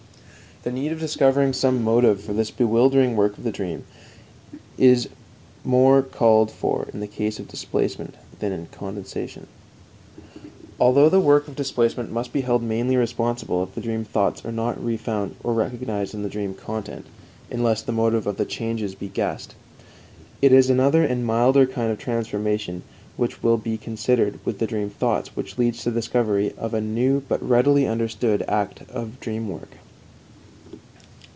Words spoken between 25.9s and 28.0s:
discovery of a new but readily